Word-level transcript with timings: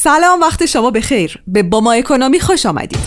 سلام 0.00 0.40
وقت 0.40 0.66
شما 0.66 0.90
بخیر. 0.90 1.42
به 1.46 1.62
باما 1.62 1.92
اکونومی 1.92 2.40
خوش 2.40 2.66
آمدید. 2.66 2.98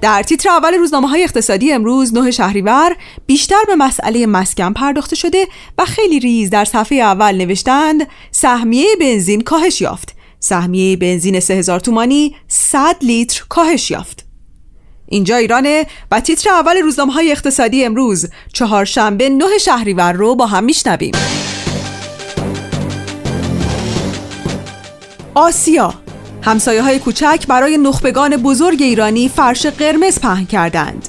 در 0.00 0.22
تیتر 0.22 0.48
اول 0.48 0.74
روزنامه 0.74 1.08
های 1.08 1.22
اقتصادی 1.22 1.72
امروز 1.72 2.14
نه 2.14 2.30
شهریور 2.30 2.96
بیشتر 3.26 3.62
به 3.66 3.74
مسئله 3.76 4.26
مسکن 4.26 4.72
پرداخته 4.72 5.16
شده 5.16 5.46
و 5.78 5.84
خیلی 5.84 6.20
ریز 6.20 6.50
در 6.50 6.64
صفحه 6.64 6.98
اول 6.98 7.36
نوشتند 7.36 8.06
سهمیه 8.30 8.96
بنزین 9.00 9.40
کاهش 9.40 9.80
یافت. 9.80 10.14
سهمیه 10.40 10.96
بنزین 10.96 11.40
3000 11.40 11.80
تومانی 11.80 12.36
100 12.48 12.96
لیتر 13.02 13.44
کاهش 13.48 13.90
یافت. 13.90 14.21
اینجا 15.12 15.36
ایرانه 15.36 15.86
و 16.10 16.20
تیتر 16.20 16.50
اول 16.50 16.76
روزنامه 16.76 17.12
های 17.12 17.32
اقتصادی 17.32 17.84
امروز. 17.84 18.28
چهارشنبه 18.52 19.28
نه 19.28 19.58
شهریور 19.58 20.12
رو 20.12 20.34
با 20.34 20.46
هم 20.46 20.64
میشنویم. 20.64 21.12
آسیا. 25.34 25.94
همسایه 26.42 26.82
های 26.82 26.98
کوچک 26.98 27.44
برای 27.48 27.78
نخبگان 27.78 28.36
بزرگ 28.36 28.82
ایرانی 28.82 29.28
فرش 29.28 29.66
قرمز 29.66 30.20
پهن 30.20 30.46
کردند. 30.46 31.08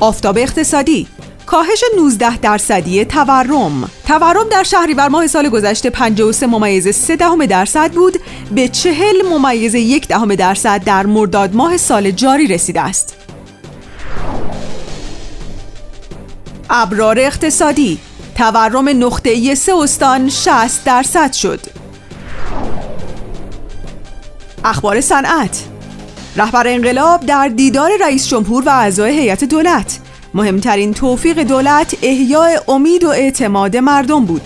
آفتاب 0.00 0.38
اقتصادی. 0.38 1.06
کاهش 1.46 1.84
19 1.96 2.36
درصدی 2.36 3.04
تورم. 3.04 3.90
تورم 4.06 4.48
در 4.50 4.62
شهریور 4.62 5.08
ماه 5.08 5.26
سال 5.26 5.48
گذشته 5.48 5.90
53 5.90 6.46
ممیز 6.46 6.88
3 6.88 7.16
دهم 7.16 7.46
درصد 7.46 7.92
بود. 7.92 8.20
به 8.50 8.68
40 8.68 8.94
ممیز 9.30 9.74
1 9.74 10.08
دهم 10.08 10.34
درصد 10.34 10.84
در 10.84 11.06
مرداد 11.06 11.54
ماه 11.54 11.76
سال 11.76 12.10
جاری 12.10 12.46
رسیده 12.46 12.80
است. 12.80 13.16
ابرار 16.70 17.18
اقتصادی. 17.18 17.98
تورم 18.34 18.88
نقطه‌ای 18.88 19.54
سه 19.54 19.72
استان 19.76 20.28
60 20.28 20.84
درصد 20.84 21.32
شد. 21.32 21.60
اخبار 24.64 25.00
صنعت. 25.00 25.64
رهبر 26.36 26.66
انقلاب 26.66 27.26
در 27.26 27.48
دیدار 27.48 27.90
رئیس 28.00 28.28
جمهور 28.28 28.64
و 28.64 28.68
اعضای 28.68 29.18
هیئت 29.18 29.44
دولت. 29.44 30.00
مهمترین 30.36 30.94
توفیق 30.94 31.42
دولت 31.42 31.96
احیاء 32.02 32.58
امید 32.68 33.04
و 33.04 33.08
اعتماد 33.08 33.76
مردم 33.76 34.24
بود. 34.24 34.42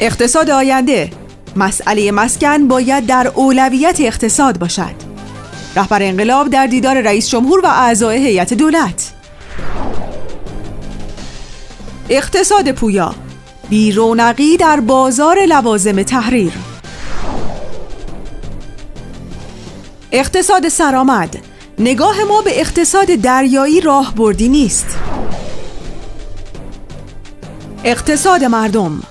اقتصاد 0.00 0.50
آینده. 0.50 1.10
مسئله 1.56 2.12
مسکن 2.12 2.68
باید 2.68 3.06
در 3.06 3.32
اولویت 3.34 4.00
اقتصاد 4.00 4.58
باشد. 4.58 4.94
رهبر 5.76 6.02
انقلاب 6.02 6.48
در 6.48 6.66
دیدار 6.66 7.00
رئیس 7.00 7.28
جمهور 7.28 7.60
و 7.60 7.66
اعضای 7.66 8.26
هیئت 8.26 8.54
دولت. 8.54 9.12
اقتصاد 12.08 12.72
پویا. 12.72 13.14
بیرونقی 13.68 14.56
در 14.56 14.80
بازار 14.80 15.38
لوازم 15.48 16.02
تحریر. 16.02 16.52
اقتصاد 20.12 20.68
سرآمد. 20.68 21.49
نگاه 21.80 22.24
ما 22.28 22.42
به 22.42 22.60
اقتصاد 22.60 23.06
دریایی 23.06 23.80
راه 23.80 24.14
بردی 24.14 24.48
نیست. 24.48 24.98
اقتصاد 27.84 28.44
مردم. 28.44 29.02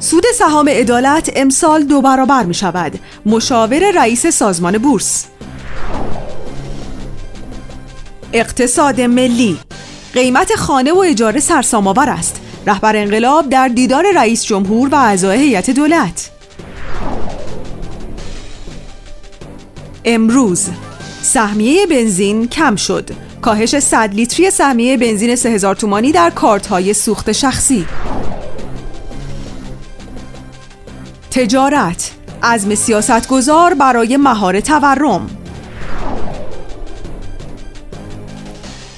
سود 0.00 0.24
سهام 0.34 0.68
عدالت 0.68 1.32
امسال 1.36 1.82
دو 1.82 2.00
برابر 2.00 2.42
می 2.42 2.54
شود. 2.54 2.98
مشاور 3.26 3.90
رئیس 3.94 4.26
سازمان 4.26 4.78
بورس. 4.78 5.26
اقتصاد 8.32 9.00
ملی. 9.00 9.58
قیمت 10.14 10.54
خانه 10.54 10.92
و 10.92 10.98
اجاره 10.98 11.40
سرسام‌آور 11.40 12.08
است. 12.10 12.40
رهبر 12.66 12.96
انقلاب 12.96 13.48
در 13.48 13.68
دیدار 13.68 14.04
رئیس 14.14 14.44
جمهور 14.44 14.88
و 14.88 14.94
اعضای 14.94 15.38
هیئت 15.38 15.70
دولت. 15.70 16.30
امروز 20.04 20.68
سهمیه 21.22 21.86
بنزین 21.86 22.48
کم 22.48 22.76
شد. 22.76 23.10
کاهش 23.42 23.78
100 23.78 24.14
لیتری 24.14 24.50
سهمیه 24.50 24.96
بنزین 24.96 25.36
3000 25.36 25.74
تومانی 25.74 26.12
در 26.12 26.30
کارت 26.30 26.66
های 26.66 26.94
سوخت 26.94 27.32
شخصی. 27.32 27.86
تجارت. 31.30 32.10
عزم 32.42 32.74
سیاستگزار 32.74 33.74
برای 33.74 34.16
مهار 34.16 34.60
تورم. 34.60 35.30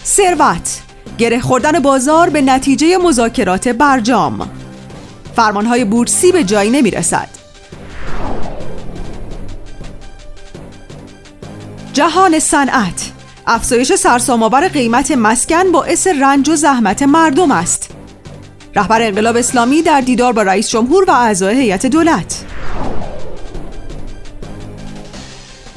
ثروت. 0.05 0.81
گره 1.19 1.41
خوردن 1.41 1.79
بازار 1.79 2.31
به 2.31 2.43
نتیجه 2.43 2.99
مذاکرات 2.99 3.69
برجام. 3.69 4.51
فرمانهای 5.37 5.85
بورسی 5.85 6.33
به 6.33 6.45
جایی 6.45 6.71
نمی 6.71 6.91
رسد 6.91 7.44
جهان 11.95 12.39
صنعت. 12.39 13.13
افزایش 13.47 13.95
سرسام‌آور 13.95 14.69
قیمت 14.69 15.11
مسکن 15.11 15.73
باعث 15.73 16.07
رنج 16.07 16.49
و 16.49 16.57
زحمت 16.57 17.03
مردم 17.03 17.51
است. 17.51 17.91
رهبر 18.77 19.03
انقلاب 19.03 19.37
اسلامی 19.37 19.83
در 19.83 20.01
دیدار 20.01 20.33
با 20.33 20.43
رئیس 20.43 20.69
جمهور 20.69 21.05
و 21.05 21.11
اعضای 21.11 21.57
هیئت 21.61 21.87
دولت. 21.87 22.45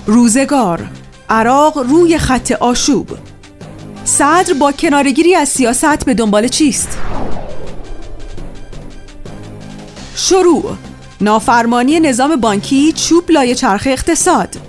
روزگار. 0.05 0.87
عراق 1.29 1.77
روی 1.77 2.17
خط 2.17 2.51
آشوب. 2.51 3.09
صدر 4.03 4.53
با 4.53 4.71
کنارگیری 4.71 5.35
از 5.35 5.49
سیاست 5.49 6.05
به 6.05 6.13
دنبال 6.13 6.47
چیست؟ 6.47 6.97
شروع. 10.15 10.75
نافرمانی 11.21 11.99
نظام 11.99 12.35
بانکی 12.35 12.91
چوب 12.91 13.31
لای 13.31 13.55
چرخ 13.55 13.83
اقتصاد. 13.85 14.66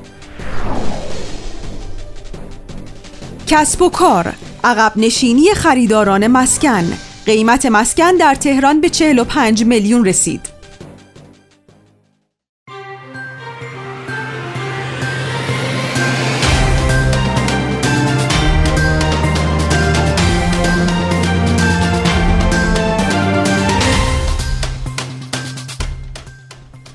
کسب 3.50 3.82
و 3.82 3.88
کار 3.88 4.34
عقب 4.64 4.92
نشینی 4.96 5.54
خریداران 5.54 6.26
مسکن. 6.26 6.92
قیمت 7.26 7.66
مسکن 7.66 8.16
در 8.16 8.34
تهران 8.34 8.80
به 8.80 8.88
45 8.88 9.64
میلیون 9.64 10.04
رسید. 10.04 10.40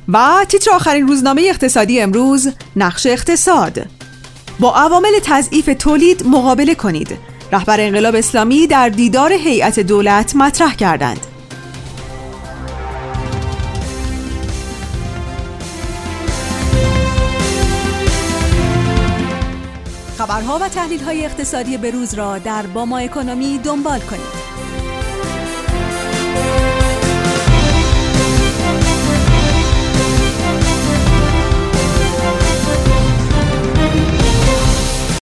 و 0.08 0.46
تیتر 0.50 0.72
آخرین 0.72 1.08
روزنامه 1.08 1.46
اقتصادی 1.50 2.02
امروز 2.02 2.50
نقش 2.76 3.06
اقتصاد. 3.06 4.03
با 4.60 4.76
عوامل 4.76 5.20
تضعیف 5.24 5.70
تولید 5.80 6.28
مقابله 6.28 6.76
کنید. 6.76 7.18
رهبر 7.52 7.82
انقلاب 7.82 8.16
اسلامی 8.16 8.68
در 8.68 8.90
دیدار 8.90 9.34
هیئت 9.34 9.80
دولت 9.80 10.36
مطرح 10.36 10.76
کردند. 10.76 11.20
خبرها 20.18 20.60
و 20.62 20.70
تحلیل 20.70 21.04
های 21.04 21.26
اقتصادی 21.26 21.78
بروز 21.78 22.14
را 22.14 22.38
در 22.38 22.66
باما 22.66 22.98
اکونومی 22.98 23.58
دنبال 23.58 24.00
کنید. 24.00 24.43